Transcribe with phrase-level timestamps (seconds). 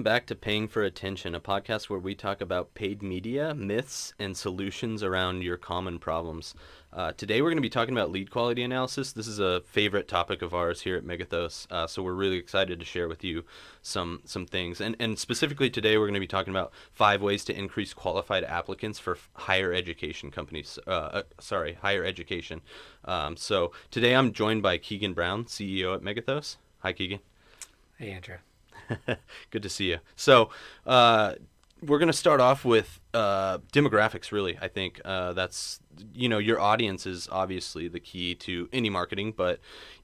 [0.00, 4.14] Welcome back to Paying for Attention, a podcast where we talk about paid media, myths,
[4.18, 6.54] and solutions around your common problems.
[6.90, 9.12] Uh, today we're going to be talking about lead quality analysis.
[9.12, 12.78] This is a favorite topic of ours here at Megethos, uh, so we're really excited
[12.78, 13.44] to share with you
[13.82, 14.80] some some things.
[14.80, 18.44] And and specifically today we're going to be talking about five ways to increase qualified
[18.44, 20.78] applicants for higher education companies.
[20.86, 22.62] Uh, uh sorry, higher education.
[23.04, 26.56] Um, so today I'm joined by Keegan Brown, CEO at Megethos.
[26.78, 27.20] Hi, Keegan.
[27.98, 28.38] Hey, Andrew.
[29.50, 29.98] Good to see you.
[30.16, 30.50] So,
[30.86, 31.34] uh,
[31.82, 34.32] we're going to start off with uh, demographics.
[34.32, 35.80] Really, I think uh, that's
[36.14, 39.60] you know your audience is obviously the key to any marketing, but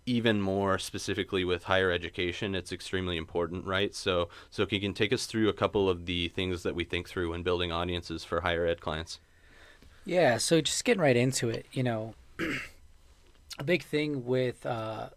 [0.06, 3.94] even more specifically with higher education, it's extremely important, right?
[3.94, 7.08] So, so can you take us through a couple of the things that we think
[7.08, 9.18] through when building audiences for higher ed clients?
[10.04, 10.38] Yeah.
[10.38, 12.14] So just getting right into it, you know,
[13.58, 15.08] a big thing with uh,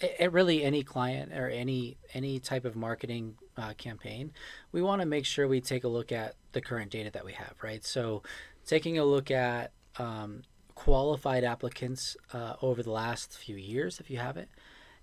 [0.00, 4.32] it, really any client or any any type of marketing uh, campaign,
[4.72, 7.32] we want to make sure we take a look at the current data that we
[7.32, 7.84] have, right?
[7.84, 8.22] So,
[8.66, 10.42] taking a look at um,
[10.74, 14.48] qualified applicants uh, over the last few years, if you have it,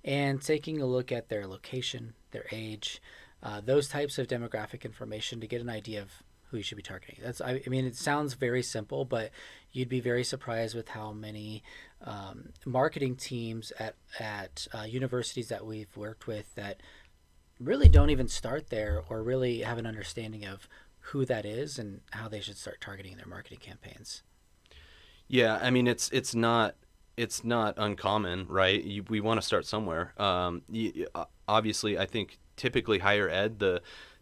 [0.03, 3.02] and taking a look at their location, their age,
[3.44, 6.84] uh, those types of demographic information to get an idea of who you should be
[6.84, 7.17] targeting.
[7.22, 9.31] That's I, I mean it sounds very simple, but
[9.72, 11.64] you'd be very surprised with how many
[12.02, 16.81] um, marketing teams at at uh, universities that we've worked with that
[17.59, 20.68] really don't even start there or really have an understanding of
[21.00, 24.23] who that is and how they should start targeting their marketing campaigns.
[25.28, 26.75] Yeah, I mean it's it's not
[27.18, 28.81] it's not uncommon, right?
[28.81, 30.14] You, we want to start somewhere.
[30.22, 31.08] Um, you,
[31.48, 33.81] obviously, I think typically higher ed the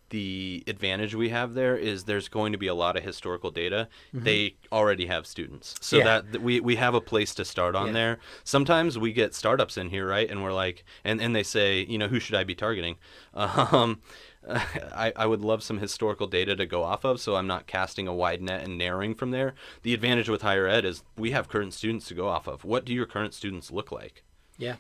[0.10, 3.88] the advantage we have there is there's going to be a lot of historical data.
[4.14, 4.26] Mm-hmm.
[4.26, 6.22] They already have students, so yeah.
[6.22, 7.94] that we we have a place to start on yeah.
[7.94, 8.20] there.
[8.44, 10.30] Sometimes we get startups in here, right?
[10.30, 12.98] And we're like, and and they say, you know, who should I be targeting?
[13.36, 14.02] Um,
[14.50, 18.08] I, I would love some historical data to go off of, so I'm not casting
[18.08, 19.56] a wide net and narrowing from there.
[19.82, 22.64] The advantage with higher ed is we have current students to go off of.
[22.64, 24.24] What do your current students look like?
[24.58, 24.76] Yeah,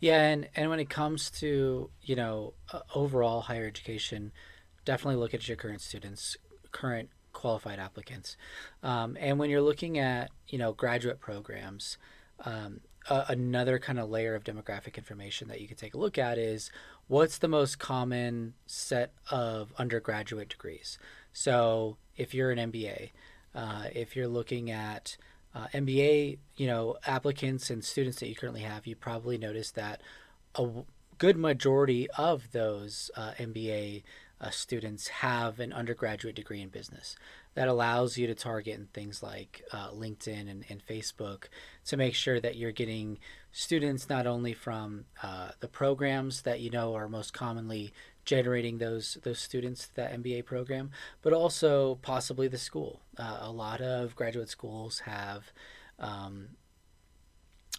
[0.00, 4.32] yeah, and and when it comes to you know uh, overall higher education
[4.86, 6.38] definitely look at your current students,
[6.72, 8.38] current qualified applicants.
[8.82, 11.98] Um, and when you're looking at, you know, graduate programs,
[12.46, 16.38] um, another kind of layer of demographic information that you can take a look at
[16.38, 16.70] is
[17.08, 20.98] what's the most common set of undergraduate degrees.
[21.32, 23.10] So if you're an MBA,
[23.54, 25.16] uh, if you're looking at
[25.54, 30.00] uh, MBA, you know, applicants and students that you currently have, you probably notice that
[30.56, 30.68] a
[31.18, 34.02] good majority of those uh, MBA
[34.40, 37.16] uh, students have an undergraduate degree in business.
[37.54, 41.44] That allows you to target in things like uh, LinkedIn and, and, Facebook
[41.86, 43.18] to make sure that you're getting
[43.50, 47.94] students not only from uh, the programs that you know are most commonly
[48.26, 50.90] generating those those students that MBA program,
[51.22, 53.00] but also possibly the school.
[53.16, 55.50] Uh, a lot of graduate schools have.
[55.98, 56.48] Um,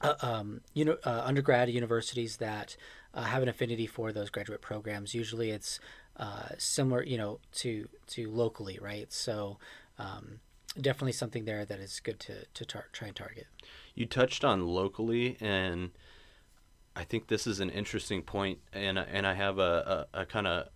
[0.01, 2.77] uh, um, you know, uh, undergrad universities that
[3.15, 5.15] uh, have an affinity for those graduate programs.
[5.15, 5.79] Usually, it's
[6.17, 9.11] uh, similar, you know, to to locally, right?
[9.13, 9.57] So
[9.99, 10.39] um,
[10.79, 13.47] definitely something there that is good to to tar- try and target.
[13.95, 15.91] You touched on locally, and
[16.95, 20.47] I think this is an interesting point, and and I have a, a, a kind
[20.47, 20.69] of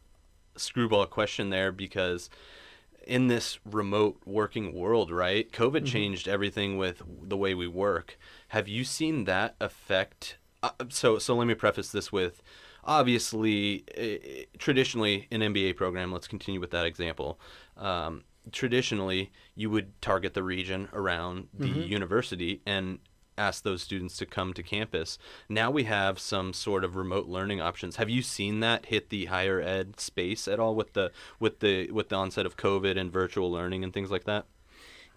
[0.56, 2.30] screwball question there because
[3.08, 5.52] in this remote working world, right?
[5.52, 5.86] COVID mm-hmm.
[5.86, 8.18] changed everything with the way we work.
[8.50, 10.38] Have you seen that affect?
[10.62, 12.44] Uh, so so let me preface this with
[12.84, 17.40] obviously, uh, traditionally, an MBA program, let's continue with that example.
[17.78, 21.82] Um, traditionally, you would target the region around the mm-hmm.
[21.82, 23.00] university and
[23.38, 25.18] ask those students to come to campus.
[25.50, 27.96] Now we have some sort of remote learning options.
[27.96, 31.90] Have you seen that hit the higher ed space at all with the with the
[31.92, 34.46] with the onset of COVID and virtual learning and things like that?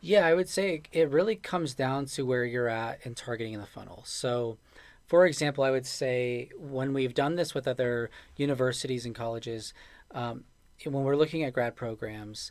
[0.00, 3.60] Yeah, I would say it really comes down to where you're at and targeting in
[3.60, 4.02] the funnel.
[4.06, 4.58] So
[5.06, 9.74] for example, I would say when we've done this with other universities and colleges,
[10.12, 10.44] um,
[10.84, 12.50] when we're looking at grad programs,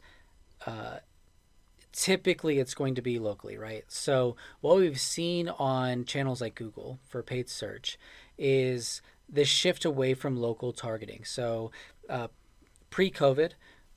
[0.65, 0.97] uh,
[1.91, 3.85] typically it's going to be locally, right?
[3.87, 7.97] So what we've seen on channels like Google for paid search
[8.37, 11.23] is this shift away from local targeting.
[11.23, 11.71] So
[12.09, 12.27] uh,
[12.89, 13.51] pre-COVID,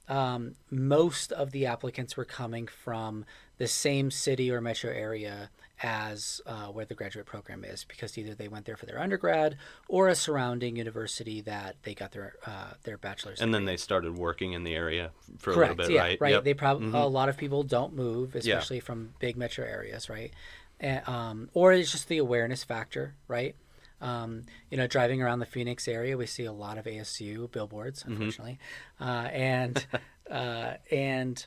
[0.08, 3.24] um, most of the applicants were coming from
[3.58, 5.50] the same city or metro area
[5.82, 9.56] as uh, where the graduate program is because either they went there for their undergrad
[9.88, 13.40] or a surrounding university that they got their uh, their bachelor's.
[13.40, 13.58] And degree.
[13.60, 16.20] then they started working in the area for Correct, a little bit, yeah, right?
[16.20, 16.32] Right.
[16.32, 16.44] Yep.
[16.44, 16.96] They probably mm-hmm.
[16.96, 18.82] a lot of people don't move, especially yeah.
[18.82, 20.32] from big metro areas, right?
[20.80, 23.54] And, um, or it's just the awareness factor, right?
[24.00, 28.04] Um, you know, driving around the Phoenix area, we see a lot of ASU billboards,
[28.06, 28.58] unfortunately,
[29.00, 29.10] mm-hmm.
[29.10, 29.86] uh, and
[30.30, 31.46] uh, and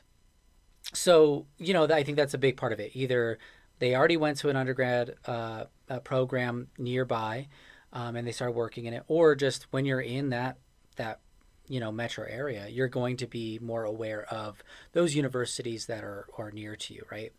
[0.92, 2.90] so you know, I think that's a big part of it.
[2.94, 3.38] Either
[3.80, 5.64] they already went to an undergrad uh,
[6.04, 7.48] program nearby,
[7.92, 10.58] um, and they started working in it, or just when you're in that
[10.96, 11.18] that
[11.66, 14.62] you know metro area, you're going to be more aware of
[14.92, 17.32] those universities that are are near to you, right?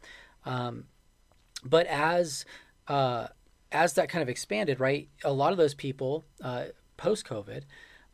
[0.45, 0.85] Um,
[1.63, 2.45] but as
[2.87, 3.27] uh,
[3.71, 6.65] as that kind of expanded, right, a lot of those people uh,
[6.97, 7.63] post COVID,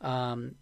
[0.00, 0.56] um,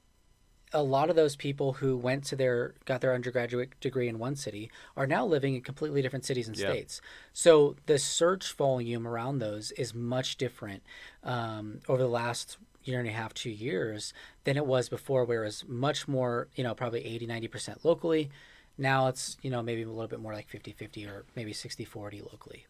[0.77, 4.37] a lot of those people who went to their got their undergraduate degree in one
[4.37, 6.69] city are now living in completely different cities and yeah.
[6.69, 7.01] states.
[7.33, 10.83] So the search volume around those is much different
[11.25, 14.13] um, over the last year and a half, two years
[14.45, 18.31] than it was before, where it was much more, you know, probably 80, 90% locally.
[18.79, 21.85] Now it's, you know, maybe a little bit more like 50 50 or maybe 60
[21.87, 22.67] 40 locally.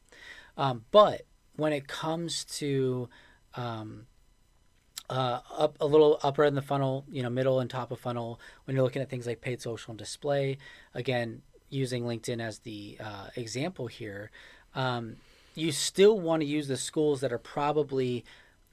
[0.56, 1.22] Um, but
[1.56, 3.08] when it comes to
[3.54, 4.06] um,
[5.08, 8.40] uh, up a little upper in the funnel, you know, middle and top of funnel,
[8.64, 10.58] when you're looking at things like paid social and display,
[10.94, 14.30] again, using LinkedIn as the uh, example here,
[14.74, 15.16] um,
[15.54, 18.24] you still want to use the schools that are probably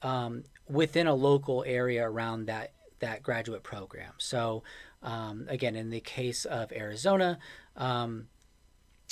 [0.01, 4.13] um, within a local area around that that graduate program.
[4.18, 4.63] So,
[5.01, 7.38] um, again, in the case of Arizona,
[7.75, 8.27] um,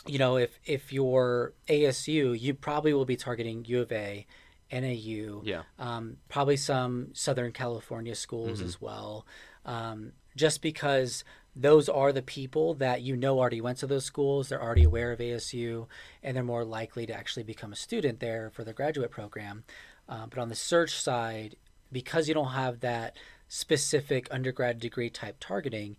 [0.06, 4.26] you know, if if you're ASU, you probably will be targeting U of A,
[4.72, 8.68] NAU, yeah, um, probably some Southern California schools mm-hmm.
[8.68, 9.26] as well,
[9.66, 11.24] um, just because
[11.56, 14.50] those are the people that you know already went to those schools.
[14.50, 15.88] They're already aware of ASU,
[16.24, 19.64] and they're more likely to actually become a student there for the graduate program.
[20.08, 21.56] Uh, but on the search side,
[21.92, 25.98] because you don't have that specific undergrad degree type targeting,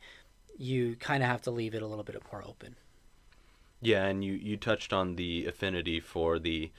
[0.56, 2.76] you kind of have to leave it a little bit more open.
[3.80, 6.70] Yeah, and you, you touched on the affinity for the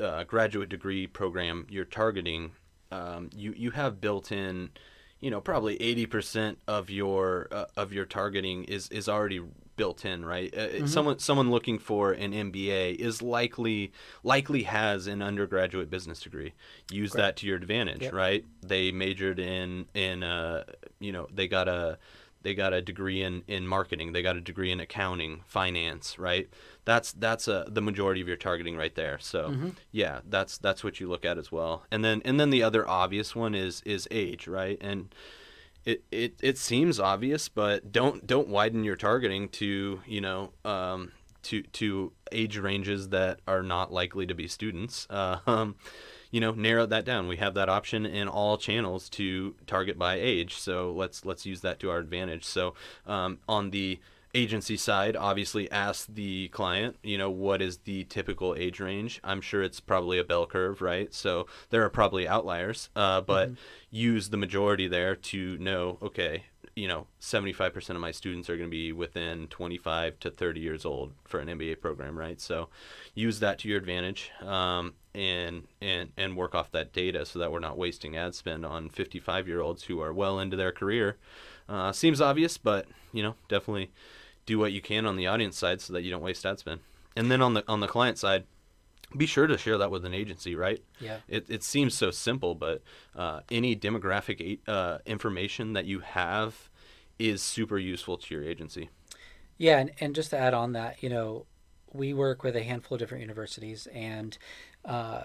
[0.00, 2.52] uh, graduate degree program you're targeting.
[2.90, 4.70] Um, you you have built in,
[5.20, 9.40] you know, probably eighty percent of your uh, of your targeting is is already
[9.76, 10.54] built in, right?
[10.56, 10.86] Uh, mm-hmm.
[10.86, 13.92] Someone someone looking for an MBA is likely
[14.22, 16.52] likely has an undergraduate business degree.
[16.90, 17.22] Use Correct.
[17.22, 18.12] that to your advantage, yep.
[18.12, 18.44] right?
[18.62, 20.64] They majored in in uh,
[21.00, 21.98] you know they got a
[22.44, 26.48] they got a degree in, in marketing they got a degree in accounting finance right?
[26.84, 29.18] That's that's a, the majority of your targeting right there.
[29.18, 29.70] So mm-hmm.
[29.90, 31.82] yeah that's that's what you look at as well.
[31.90, 34.78] And then and then the other obvious one is is age right?
[34.80, 35.12] And
[35.84, 41.12] it, it, it seems obvious but don't don't widen your targeting to you know um,
[41.44, 45.06] to to age ranges that are not likely to be students.
[45.08, 45.76] Uh, um,
[46.34, 47.28] you know narrow that down.
[47.28, 50.56] We have that option in all channels to target by age.
[50.56, 52.44] So let's let's use that to our advantage.
[52.44, 52.74] So
[53.06, 54.00] um, on the
[54.34, 59.40] agency side obviously ask the client you know what is the typical age range i'm
[59.40, 63.56] sure it's probably a bell curve right so there are probably outliers uh, but mm-hmm.
[63.92, 66.42] use the majority there to know okay
[66.74, 70.84] you know 75% of my students are going to be within 25 to 30 years
[70.84, 72.68] old for an mba program right so
[73.14, 77.52] use that to your advantage um, and and and work off that data so that
[77.52, 81.16] we're not wasting ad spend on 55 year olds who are well into their career
[81.68, 83.90] uh, seems obvious but you know definitely
[84.46, 86.80] do what you can on the audience side so that you don't waste ad spend
[87.16, 88.44] and then on the on the client side
[89.16, 90.82] be sure to share that with an agency, right?
[91.00, 91.18] Yeah.
[91.28, 92.82] It, it seems so simple, but
[93.14, 96.68] uh, any demographic uh, information that you have
[97.18, 98.90] is super useful to your agency.
[99.56, 101.46] Yeah, and, and just to add on that, you know,
[101.92, 104.36] we work with a handful of different universities, and
[104.84, 105.22] uh,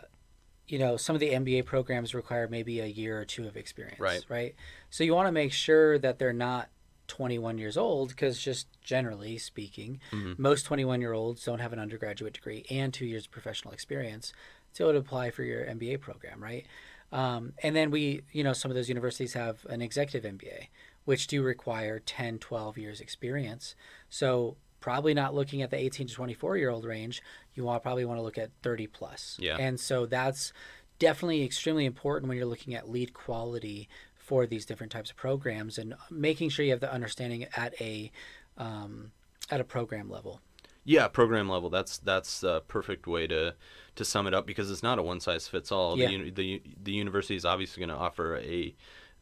[0.68, 4.00] you know, some of the MBA programs require maybe a year or two of experience,
[4.00, 4.24] right?
[4.30, 4.56] Right.
[4.90, 6.70] So you want to make sure that they're not
[7.10, 10.34] 21 years old because just generally speaking mm-hmm.
[10.38, 14.32] most 21 year olds don't have an undergraduate degree and two years of professional experience
[14.76, 16.68] to apply for your mba program right
[17.12, 20.68] um, and then we you know some of those universities have an executive mba
[21.06, 23.76] which do require 10 12 years experience
[24.08, 27.22] so probably not looking at the 18 to 24 year old range
[27.54, 30.54] you want probably want to look at 30 plus yeah and so that's
[31.00, 33.90] definitely extremely important when you're looking at lead quality
[34.30, 38.12] for these different types of programs and making sure you have the understanding at a
[38.60, 39.12] um,
[39.50, 40.40] at a program level.
[40.84, 41.72] Yeah, program level.
[41.72, 43.56] That's that's a perfect way to
[43.96, 45.98] to sum it up because it's not a one size fits all.
[45.98, 46.10] Yeah.
[46.10, 48.76] The, the the university is obviously going to offer a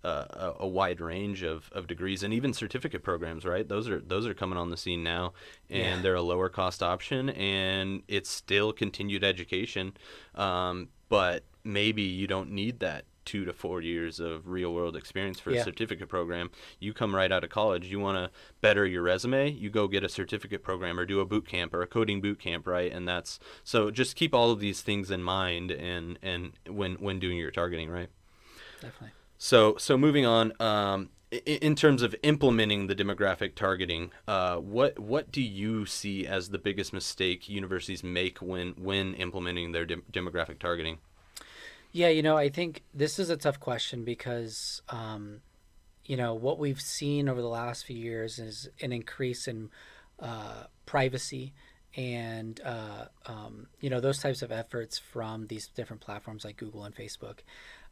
[0.07, 3.67] uh, a, wide range of, of degrees and even certificate programs, right?
[3.67, 5.33] Those are those are coming on the scene now,
[5.69, 6.01] and yeah.
[6.01, 9.97] they're a lower cost option, and it's still continued education,
[10.35, 15.37] um, but maybe you don't need that two to four years of real world experience
[15.37, 15.59] for Yeah.
[15.59, 16.49] a certificate program.
[16.79, 20.01] You come right out of college, you want to better your resume, you go get
[20.05, 22.89] a certificate program or do a boot camp or a coding boot camp, right?
[22.89, 27.19] And that's so just keep all of these things in mind and and when when
[27.19, 28.09] doing your targeting, right?
[28.79, 29.16] Definitely.
[29.37, 35.31] So, so moving on, um, in terms of implementing the demographic targeting, uh, what what
[35.31, 40.57] do you see as the biggest mistake universities make when when implementing their dem- demographic
[40.59, 40.99] targeting?
[41.91, 45.41] Yeah, you know, I think this is a tough question because, um,
[46.05, 49.69] you know, what we've seen over the last few years is an increase in
[50.19, 51.53] uh, privacy
[51.95, 56.83] and, uh, um, you know, those types of efforts from these different platforms like Google
[56.83, 57.39] and Facebook.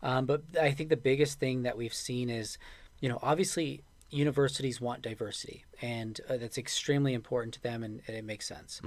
[0.04, 2.58] Um, but I think the biggest thing that we've seen is,
[3.00, 8.16] you know, obviously universities want diversity and uh, that's extremely important to them and, and
[8.16, 8.82] it makes sense.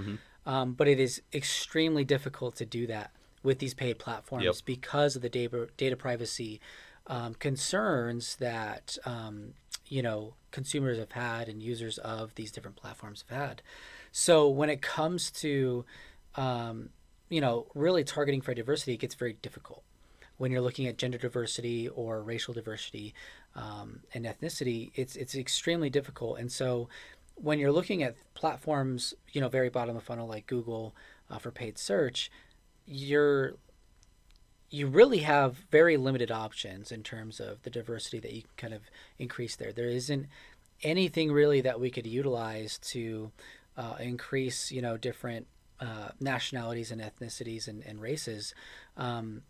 [0.46, 3.10] Um, but it is extremely difficult to do that
[3.42, 4.54] with these paid platforms Yep.
[4.64, 6.60] because of the data, data privacy
[7.08, 9.54] um, concerns that um,
[9.86, 13.62] you know consumers have had and users of these different platforms have had.
[14.12, 15.84] So when it comes to
[16.36, 16.90] um,
[17.28, 19.82] you know really targeting for diversity, it gets very difficult
[20.38, 23.14] when you're looking at gender diversity or racial diversity
[23.54, 24.90] um, and ethnicity.
[24.94, 26.88] It's it's extremely difficult, and so
[27.34, 30.94] when you're looking at platforms, you know, very bottom of funnel like Google
[31.30, 32.30] uh, for paid search,
[32.86, 33.54] you're
[34.70, 38.74] you really have very limited options in terms of the diversity that you can kind
[38.74, 38.82] of
[39.18, 39.72] increase there.
[39.72, 40.26] There isn't
[40.82, 43.32] anything really that we could utilize to
[43.76, 45.46] uh, increase, you know, different
[45.80, 48.54] uh, nationalities and ethnicities and, and races.
[48.96, 49.42] Um,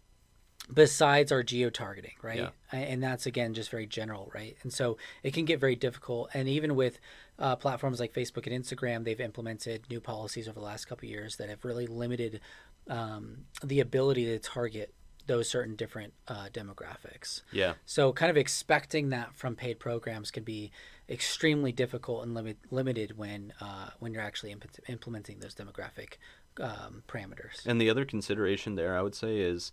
[0.73, 2.51] besides our geo targeting right?
[2.73, 2.79] Yeah.
[2.79, 4.57] and that's again just very general right?
[4.63, 6.31] And so it can get very difficult.
[6.35, 7.01] And even with
[7.39, 11.11] uh, platforms like facebook and instagram they've implemented new policies over the last couple of
[11.11, 12.41] years that have really limited
[12.89, 14.93] um, the ability to target
[15.29, 17.43] those certain different uh, demographics.
[17.53, 20.73] Yeah, so kind of expecting that from paid programs can be
[21.09, 26.15] extremely difficult and limit, limited when uh, when you're actually imp- implementing those demographic
[26.61, 27.65] um, parameters.
[27.67, 29.71] And the other consideration there, I would say, is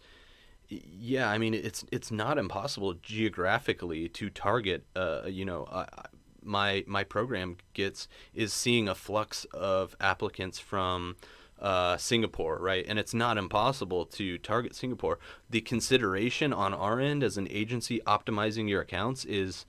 [0.69, 4.85] yeah, I mean it's it's not impossible geographically to target.
[4.95, 6.05] Uh, you know, I, I-
[6.47, 11.15] my my program gets is seeing a flux of applicants from
[11.59, 12.85] uh, Singapore, right?
[12.87, 15.17] And it's not impossible to target Singapore.
[15.49, 19.65] The consideration on our end as an agency optimizing your accounts is,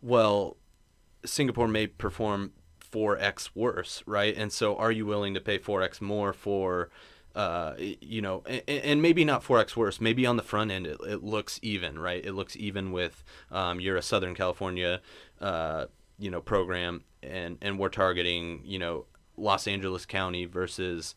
[0.00, 0.56] well,
[1.26, 2.52] Singapore may perform
[2.92, 4.34] 4x worse, right?
[4.34, 6.88] And so are you willing to pay 4x more for
[7.36, 10.00] uh, you know, and, and maybe not 4x worse.
[10.00, 12.24] Maybe on the front end, it, it looks even, right?
[12.24, 15.02] It looks even with um, you're a Southern California,
[15.40, 15.84] uh,
[16.18, 19.04] you know, program, and and we're targeting, you know,
[19.36, 21.14] Los Angeles County versus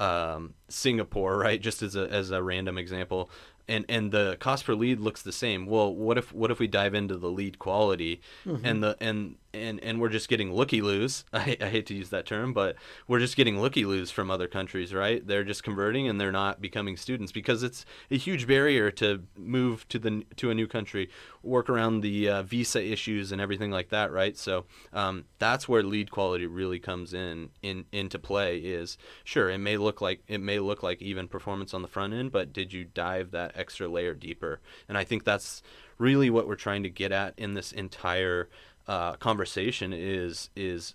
[0.00, 1.60] um, Singapore, right?
[1.60, 3.30] Just as a as a random example,
[3.68, 5.66] and and the cost per lead looks the same.
[5.66, 8.20] Well, what if what if we dive into the lead quality,
[8.64, 11.24] and the and and and we're just getting looky loos.
[11.32, 12.76] I, I hate to use that term, but
[13.08, 15.26] we're just getting looky loos from other countries, right?
[15.26, 19.86] They're just converting and they're not becoming students because it's a huge barrier to move
[19.88, 21.10] to the to a new country,
[21.42, 24.36] work around the uh, visa issues and everything like that, right?
[24.36, 28.58] So um, that's where lead quality really comes in in into play.
[28.58, 32.14] Is sure it may look like it may look like even performance on the front
[32.14, 34.60] end, but did you dive that extra layer deeper?
[34.88, 35.62] And I think that's
[36.00, 38.48] really what we're trying to get at in this entire
[38.86, 40.94] uh, conversation is is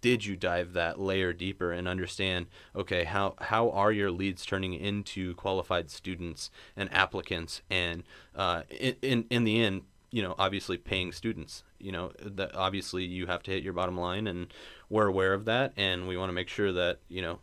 [0.00, 4.74] did you dive that layer deeper and understand okay how how are your leads turning
[4.74, 8.02] into qualified students and applicants and
[8.36, 13.04] uh, in, in in the end you know obviously paying students you know that obviously
[13.04, 14.52] you have to hit your bottom line and
[14.88, 17.38] we're aware of that and we want to make sure that you know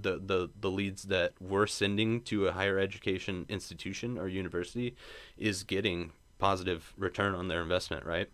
[0.00, 4.94] the, the, the leads that we're sending to a higher education institution or university
[5.38, 8.28] is getting positive return on their investment right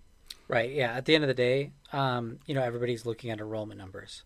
[0.49, 0.71] Right.
[0.73, 0.93] Yeah.
[0.95, 4.25] At the end of the day, um, you know, everybody's looking at enrollment numbers,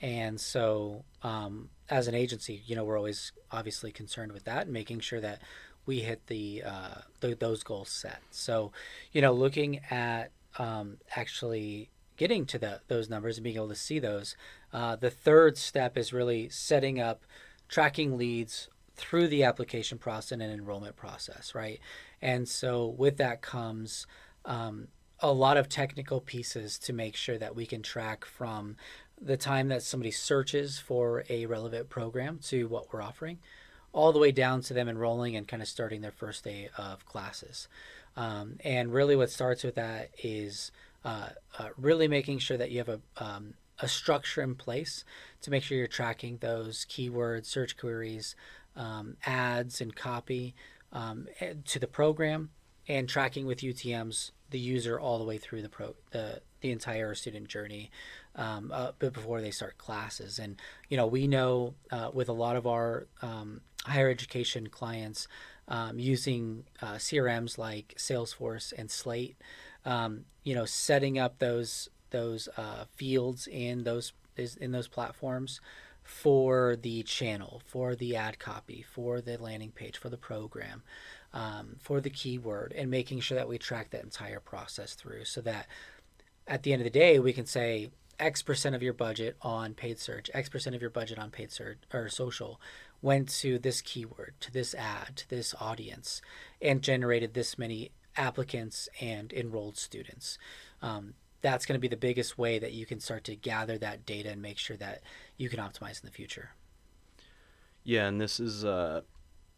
[0.00, 4.72] and so um, as an agency, you know, we're always obviously concerned with that and
[4.72, 5.42] making sure that
[5.86, 8.20] we hit the, uh, th those goals set.
[8.30, 8.72] So,
[9.12, 13.74] you know, looking at um, actually getting to the, those numbers and being able to
[13.74, 14.36] see those,
[14.72, 17.24] uh, the third step is really setting up
[17.68, 21.80] tracking leads through the application process and enrollment process, right?
[22.20, 24.06] And so with that comes
[24.44, 24.88] um,
[25.22, 28.76] a lot of technical pieces to make sure that we can track from
[29.20, 33.38] the time that somebody searches for a relevant program to what we're offering,
[33.92, 37.04] all the way down to them enrolling and kind of starting their first day of
[37.04, 37.68] classes.
[38.16, 40.72] Um, and really, what starts with that is
[41.04, 45.04] uh, uh, really making sure that you have a um, a structure in place
[45.42, 48.36] to make sure you're tracking those keywords, search queries,
[48.76, 50.54] um, ads, and copy
[50.92, 51.26] um,
[51.64, 52.50] to the program
[52.88, 57.14] and tracking with UTM's the user all the way through the pro the the entire
[57.14, 57.90] student journey
[58.36, 60.38] um, uh, before they start classes.
[60.38, 65.26] And you know, we know uh, with a lot of our um, higher education clients
[65.68, 69.36] um, using uh, CRMs like Salesforce and Slate,
[69.84, 75.60] um, you know, setting up those those uh, fields in those in those platforms
[76.02, 80.82] for the channel, for the ad copy, for the landing page, for the program,
[81.32, 85.40] um, for the keyword, and making sure that we track that entire process through so
[85.42, 85.66] that
[86.46, 89.74] at the end of the day, we can say X percent of your budget on
[89.74, 92.60] paid search, X percent of your budget on paid search or social
[93.02, 96.20] went to this keyword, to this ad, to this audience,
[96.60, 100.36] and generated this many applicants and enrolled students.
[100.82, 104.04] Um, that's going to be the biggest way that you can start to gather that
[104.04, 105.00] data and make sure that
[105.38, 106.50] you can optimize in the future.
[107.82, 109.00] Yeah, and this is uh,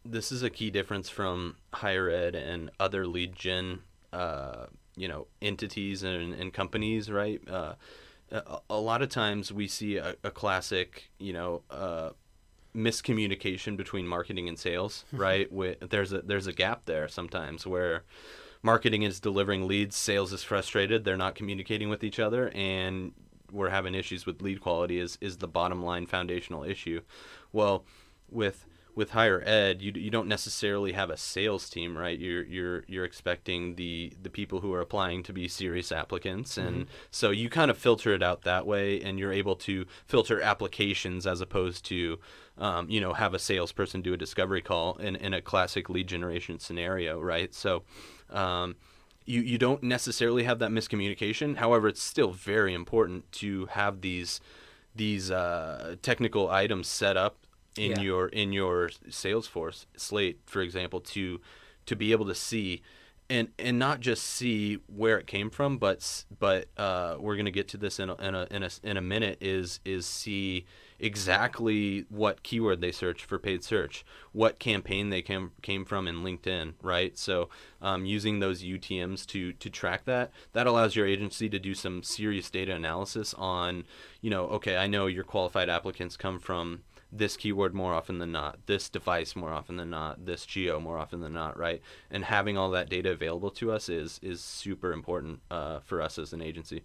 [0.05, 3.79] this is a key difference from higher ed and other lead gen,
[4.11, 7.41] uh, you know, entities and, and companies, right?
[7.49, 7.75] Uh,
[8.31, 12.09] a, a, lot of times we see a, a classic, you know, uh,
[12.75, 15.51] miscommunication between marketing and sales, right?
[15.51, 18.03] With, there's a there's a gap there sometimes where
[18.61, 23.13] marketing is delivering leads, sales is frustrated, they're not communicating with each other, and
[23.51, 27.01] we're having issues with lead quality is is the bottom line foundational issue.
[27.51, 27.85] Well,
[28.29, 28.65] with
[28.95, 32.17] with higher ed, you, you don't necessarily have a sales team, right?
[32.17, 36.75] You're you're you're expecting the the people who are applying to be serious applicants, and
[36.75, 36.93] mm-hmm.
[37.09, 41.25] so you kind of filter it out that way, and you're able to filter applications
[41.25, 42.19] as opposed to,
[42.57, 46.07] um, you know, have a salesperson do a discovery call in in a classic lead
[46.07, 47.53] generation scenario, right?
[47.53, 47.83] So.
[48.29, 48.75] Um,
[49.25, 51.55] you, you don't necessarily have that miscommunication.
[51.55, 54.41] However, it's still very important to have these
[54.93, 57.42] these uh, technical items set up
[57.77, 58.01] in yeah.
[58.01, 61.39] your in your Salesforce slate, for example, to
[61.85, 62.81] to be able to see
[63.29, 67.67] and and not just see where it came from, but but uh, we're gonna get
[67.69, 69.37] to this in a, in a in a in a minute.
[69.41, 70.65] Is is see
[70.99, 76.23] exactly what keyword they search for paid search, what campaign they came came from in
[76.23, 77.17] LinkedIn, right?
[77.17, 77.49] So
[77.81, 82.03] um, using those UTM's to to track that, that allows your agency to do some
[82.03, 83.85] serious data analysis on,
[84.21, 86.83] you know, okay, I know your qualified applicants come from
[87.15, 90.97] this keyword more often than not, this device more often than not, this geo more
[90.97, 91.81] often than not, right?
[92.09, 96.17] And having all that data available to us is is super important uh, for us
[96.17, 96.83] as an agency.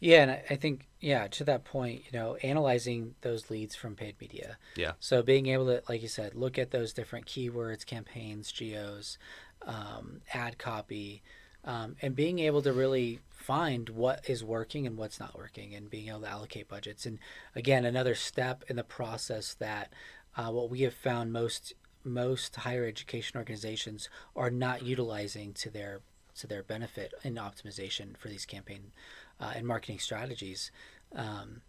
[0.00, 4.16] Yeah, and I think yeah, to that point, you know, analyzing those leads from paid
[4.20, 4.58] media.
[4.76, 4.92] Yeah.
[5.00, 9.18] So being able to, like you said, look at those different keywords, campaigns, geos,
[9.66, 11.22] um, ad copy,
[11.64, 15.90] um, and being able to really find what is working and what's not working and
[15.90, 17.04] being able to allocate budgets.
[17.06, 17.18] And
[17.54, 19.92] again another step in the process that
[20.36, 21.74] uh, what we have found most
[22.04, 26.00] most higher education organizations are not utilizing to their
[26.36, 28.92] to their benefit in optimization for these campaign
[29.40, 30.70] uh, and marketing strategies.
[31.14, 31.62] Um,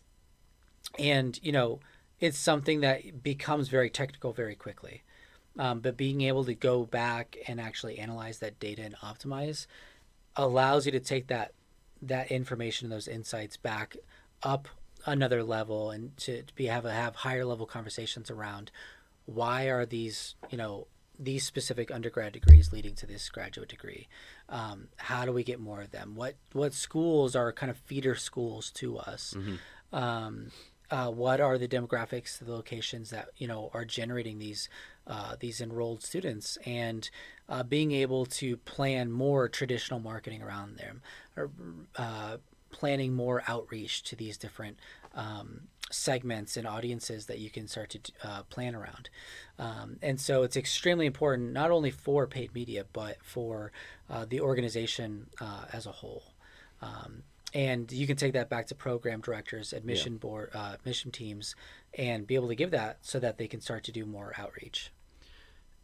[0.98, 1.80] and you know
[2.20, 5.04] it's something that becomes very technical very quickly
[5.58, 9.68] um, but being able to go back and actually analyze that data and optimize
[10.36, 11.54] allows you to take that
[12.02, 13.96] that information and those insights back
[14.44, 14.68] up
[15.06, 18.70] another level and to, to be have a, have higher level conversations around
[19.26, 20.88] why are these you know
[21.18, 24.08] these specific undergrad degrees leading to this graduate degree?
[24.50, 26.16] Um, how do we get more of them?
[26.16, 29.34] What what schools are kind of feeder schools to us?
[29.38, 29.96] Mm-hmm.
[29.96, 30.52] um,
[30.92, 34.70] uh, what are the demographics the locations that you know are generating these
[35.08, 37.10] uh, these enrolled students and
[37.48, 41.02] uh, being able to plan more traditional marketing around them
[41.38, 41.50] or
[41.98, 42.38] uh,
[42.72, 44.78] planning more outreach to these different
[45.14, 49.10] um, segments and audiences that you can start to uh, plan around.
[49.60, 53.72] Um, and so it's extremely important not only for paid media but for
[54.10, 55.28] uh, the organization
[55.72, 56.24] as a whole.
[56.82, 60.20] Um, and you can take that back to program directors, admission yeah.
[60.20, 61.56] board, uh, admission teams,
[61.98, 64.92] and be able to give that so that they can start to do more outreach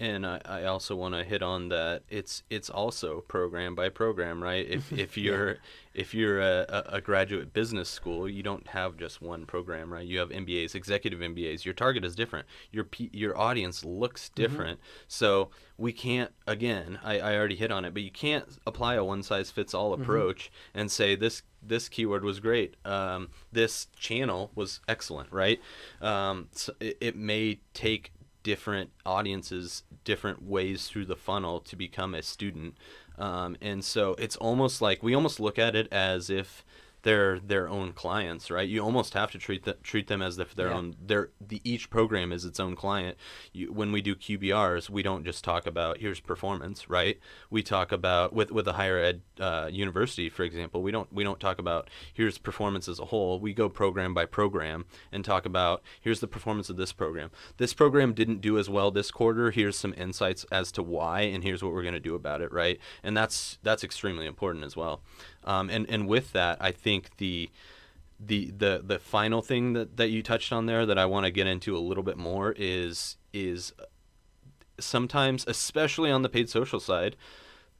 [0.01, 4.41] and I, I also want to hit on that it's it's also program by program
[4.41, 5.57] right if if you're yeah.
[5.93, 10.17] if you're a, a graduate business school you don't have just one program right you
[10.17, 14.41] have MBAs executive MBAs your target is different your your audience looks mm-hmm.
[14.41, 15.03] different mm-hmm.
[15.07, 19.03] so we can't again I, I already hit on it but you can't apply a
[19.03, 20.01] one size fits all mm-hmm.
[20.01, 20.79] approach mm-hmm.
[20.79, 25.61] and say this this keyword was great um, this channel was excellent right
[26.01, 28.11] um, so it, it may take
[28.43, 32.75] different audiences, different ways through the funnel to become a student.
[33.17, 36.63] Um, and so it's almost like we almost look at it as if
[37.03, 38.67] they're their own clients, right?
[38.67, 40.75] You almost have to treat the, treat them as if their Yeah.
[40.77, 40.95] own.
[41.03, 43.17] Their the each program is its own client.
[43.53, 47.19] You, when we do QBRs, we don't just talk about here's performance, right?
[47.49, 50.81] We talk about with with a higher ed uh, university, for example.
[50.83, 53.39] We don't we don't talk about here's performance as a whole.
[53.39, 57.31] We go program by program and talk about here's the performance of this program.
[57.57, 59.51] This program didn't do as well this quarter.
[59.51, 62.51] Here's some insights as to why, and here's what we're going to do about it,
[62.51, 62.79] right?
[63.03, 65.01] And that's that's extremely important as well.
[65.43, 67.49] Um, and and with that, I think the
[68.19, 71.31] the the the final thing that, that you touched on there that I want to
[71.31, 73.73] get into a little bit more is is
[74.79, 77.15] sometimes, especially on the paid social side,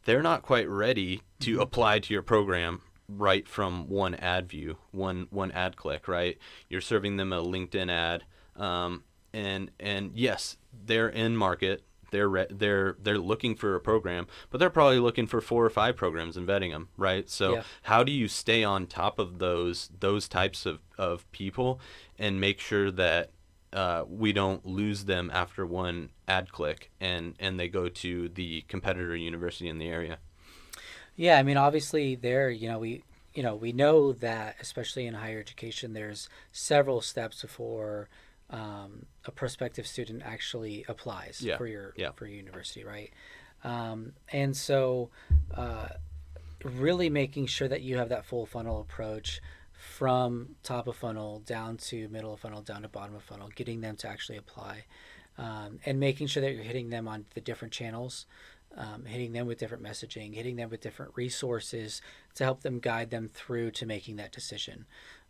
[0.05, 5.27] they're not quite ready to apply to your program right from one ad view, one
[5.29, 6.37] one ad click, right?
[6.69, 8.23] You're serving them a LinkedIn ad,
[8.55, 11.83] um, and and yes, they're in market.
[12.11, 15.69] They're re- they're they're looking for a program, but they're probably looking for four or
[15.69, 17.29] five programs and vetting them, right?
[17.29, 17.63] So Yeah.
[17.83, 21.79] how do you stay on top of those those types of, of people
[22.19, 23.31] and make sure that
[23.73, 28.61] uh, we don't lose them after one ad click and and they go to the
[28.67, 30.19] competitor university in the area
[31.15, 35.13] Yeah, I mean, obviously, there, you know, we, you know, we know that, especially in
[35.15, 38.09] higher education, there's several steps before
[38.51, 42.11] um, a prospective student actually applies Yeah, for your yeah.
[42.11, 43.11] for your university, right?
[43.63, 45.09] Um, and so,
[45.53, 45.87] uh,
[46.63, 49.41] really making sure that you have that full funnel approach
[49.73, 53.81] from top of funnel down to middle of funnel down to bottom of funnel, getting
[53.81, 54.85] them to actually apply,
[55.37, 58.25] um, and making sure that you're hitting them on the different channels
[58.77, 62.01] um, hitting them with different messaging, hitting them with different resources
[62.35, 64.85] to help them guide them through to making that decision.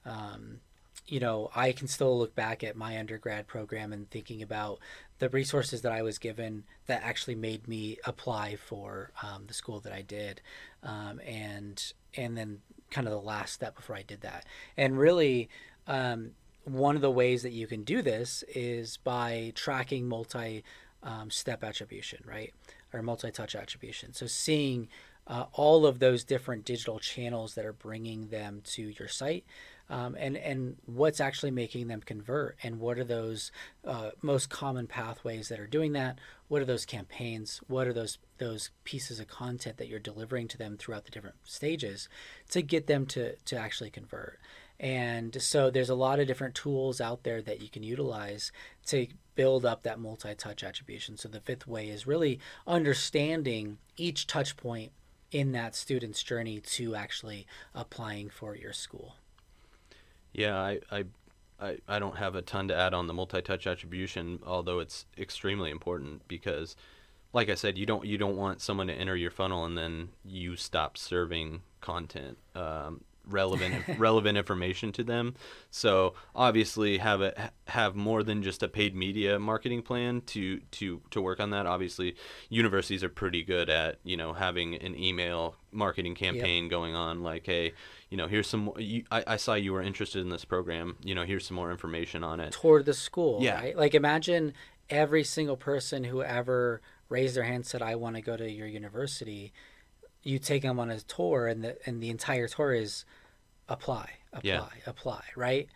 [0.06, 0.60] Um,
[1.08, 4.80] you know, I can still look back at my undergrad program and thinking about
[5.20, 9.80] the resources that I was given that actually made me apply for um, the school
[9.82, 10.42] that I did,
[10.84, 12.60] um, and and then
[12.90, 14.46] kind of the last step before I did that.
[14.78, 15.50] And really,
[15.88, 16.32] um,
[16.64, 20.64] one of the ways that you can do this is by tracking multi
[21.04, 22.54] um, step attribution, right?
[22.94, 24.14] Or multi touch attribution.
[24.14, 24.88] So seeing
[25.28, 29.46] uh, all of those different digital channels that are bringing them to your site.
[29.92, 33.52] Um, and and what's actually making them convert, and what are those
[33.86, 36.18] uh, most common pathways that are doing that?
[36.48, 37.60] What are those campaigns?
[37.68, 41.36] What are those those pieces of content that you're delivering to them throughout the different
[41.44, 42.08] stages
[42.52, 44.40] to get them to to actually convert?
[44.80, 48.54] And so there's a lot of different tools out there that you can utilize
[48.88, 51.18] to build up that multi-touch attribution.
[51.18, 54.94] So the fifth way is really understanding each touch point
[55.32, 59.16] in that student's journey to actually applying for your school.
[60.34, 61.04] Yeah, I, I,
[61.60, 65.70] I, I don't have a ton to add on the multi-touch attribution, although it's extremely
[65.70, 66.76] important because,
[67.34, 70.10] like I said, you don't you don't want someone to enter your funnel and then
[70.24, 75.36] you stop serving content, um, relevant relevant information to them.
[75.70, 81.02] So obviously have a have more than just a paid media marketing plan to to
[81.12, 81.66] to work on that.
[81.66, 82.16] Obviously,
[82.50, 87.46] universities are pretty good at you know having an email marketing campaign going on like
[87.46, 87.72] hey
[88.10, 91.16] you know here's some you, I, I saw you were interested in this program you
[91.16, 93.56] know here's some more information on it toward the school, Yeah.
[93.56, 93.78] right?
[93.78, 94.54] Like imagine
[94.90, 98.68] every single person who ever raised their hand said, "I want to go to your
[98.68, 99.54] university."
[100.24, 103.06] You take them on a tour, and the and the entire tour is
[103.74, 104.68] apply, apply, Yeah.
[104.86, 105.24] apply.
[105.36, 105.68] Right?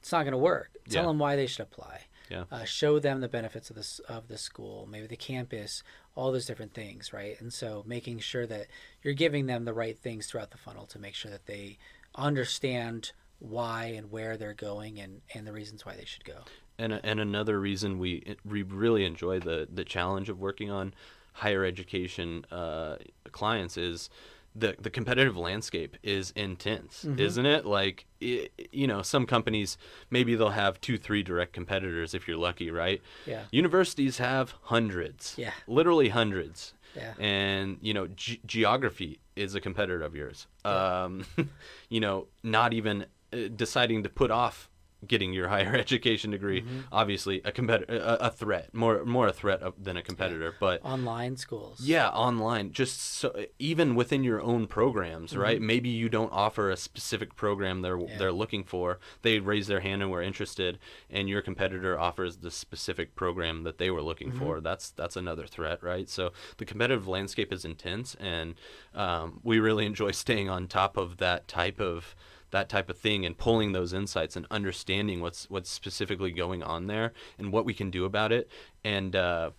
[0.00, 0.70] It's not going to work.
[0.88, 1.08] Tell Yeah.
[1.08, 2.06] them why they should apply.
[2.30, 2.44] Yeah.
[2.50, 5.82] Uh, show them the benefits of this of the school, maybe the campus,
[6.14, 7.38] all those different things, right?
[7.40, 8.68] And so making sure that
[9.02, 11.78] you're giving them the right things throughout the funnel to make sure that they
[12.14, 16.38] understand why and where they're going and, and the reasons why they should go.
[16.78, 20.94] and and another reason we we really enjoy the the challenge of working on
[21.34, 22.96] higher education uh,
[23.32, 24.08] clients is
[24.54, 27.64] the the competitive landscape is intense, isn't it?
[27.66, 29.76] Like i you know, some companies
[30.10, 33.00] maybe they'll have two, three direct competitors if you're lucky, right?
[33.26, 33.44] Yeah.
[33.50, 35.34] Universities have hundreds.
[35.36, 35.52] Yeah.
[35.66, 36.74] Literally hundreds.
[36.96, 37.14] Yeah.
[37.18, 40.46] And you know, ge- geography is a competitor of yours.
[40.64, 41.24] Um,
[41.88, 44.69] you know, not even uh, deciding to put off
[45.06, 46.80] getting your higher education degree, Mm-hmm.
[46.92, 50.54] obviously a competitor, a, a threat, more more a threat than a competitor.
[50.60, 51.80] But Online schools.
[51.80, 55.60] yeah, online, just so even within your own programs, right?
[55.60, 58.10] Maybe you don't offer a specific program they're Mm-hmm.
[58.12, 58.18] Yeah.
[58.18, 58.98] they're looking for.
[59.22, 60.78] They raise their hand and were interested,
[61.10, 64.38] and your competitor offers the specific program that they were looking Mm-hmm.
[64.38, 64.60] for.
[64.60, 66.08] That's that's another threat, right?
[66.08, 68.54] So the competitive landscape is intense, and
[68.94, 72.14] um, we really enjoy staying on top of that type of
[72.50, 76.86] that type of thing and pulling those insights and understanding what's what's specifically going on
[76.86, 78.48] there and what we can do about it
[78.84, 79.50] and uh,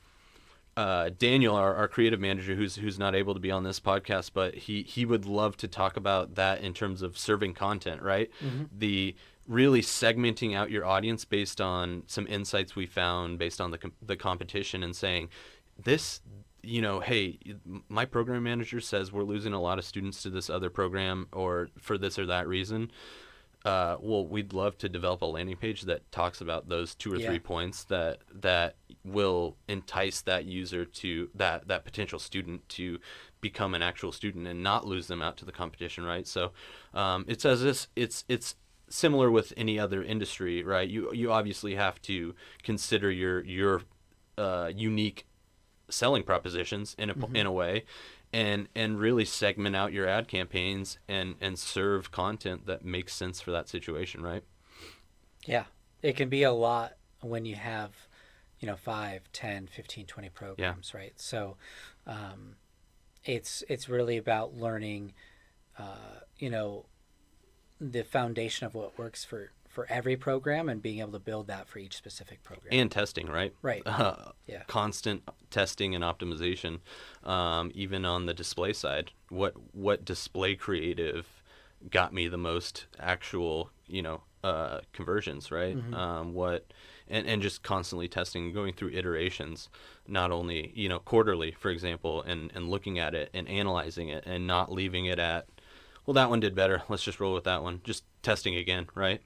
[0.77, 4.31] uh, Daniel, our, our creative manager, who's who's not able to be on this podcast,
[4.33, 8.31] but he he would love to talk about that in terms of serving content, right?
[8.43, 8.63] Mm-hmm.
[8.77, 9.15] The
[9.47, 13.93] really segmenting out your audience based on some insights we found based on the com-
[14.01, 15.29] the competition and saying
[15.83, 16.21] this
[16.63, 17.39] you know hey
[17.89, 21.69] my program manager says we're losing a lot of students to this other program or
[21.79, 22.91] for this or that reason
[23.63, 27.17] uh, well, we'd love to develop a landing page that talks about those two or
[27.17, 27.27] Yeah.
[27.27, 32.97] three points that that will entice that user to that that potential student to
[33.39, 36.25] become an actual student and not lose them out to the competition, right?
[36.27, 36.53] So
[36.95, 38.55] um, it's as this it's it's
[38.89, 40.89] similar with any other industry, right?
[40.89, 43.83] You you obviously have to consider your your
[44.39, 45.27] uh, unique
[45.91, 47.83] selling propositions in a in a way
[48.33, 53.41] and and really segment out your ad campaigns and and serve content that makes sense
[53.41, 54.43] for that situation right
[55.45, 55.65] Yeah.
[56.01, 57.91] It can be a lot when you have,
[58.59, 61.13] you know, 5, 10, 15, 20 programs, right?
[61.15, 61.57] So
[62.07, 62.55] um,
[63.23, 65.13] it's it's really about learning,
[65.77, 66.85] uh, you know,
[67.79, 71.67] the foundation of what works for, for every program and being able to build that
[71.67, 72.67] for each specific program.
[72.71, 73.53] and testing right?
[73.61, 73.81] Right.
[73.85, 74.63] uh, Yeah.
[74.67, 76.79] constant testing and optimization
[77.23, 79.11] um, even on the display side.
[79.29, 81.25] What what display creative
[81.89, 85.77] got me the most actual you know uh, conversions right?
[85.93, 86.73] Um, what
[87.07, 89.69] and, and just constantly testing going through iterations
[90.07, 94.23] not only you know quarterly for example and and looking at it and analyzing it
[94.25, 95.47] and not leaving it at
[96.05, 96.83] well that one did better.
[96.89, 97.81] Let's just roll with that one.
[97.83, 99.21] Just testing again right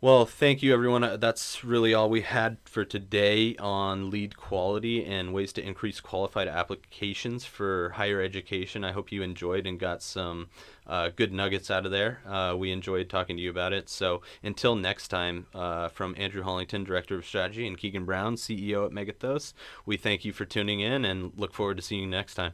[0.00, 1.02] well, thank you, everyone.
[1.02, 6.00] Uh, That's really all we had for today on lead quality and ways to increase
[6.00, 8.84] qualified applications for higher education.
[8.84, 10.50] I hope you enjoyed and got some
[10.86, 12.20] uh, good nuggets out of there.
[12.24, 13.88] Uh, we enjoyed talking to you about it.
[13.88, 18.86] So until next time, uh, from Andrew Hollington, Director of Strategy, and Keegan Brown, CEO
[18.86, 19.52] at Megethos,
[19.84, 22.52] we thank you for tuning in and look forward to seeing you next time.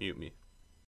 [0.00, 0.39] Mute me.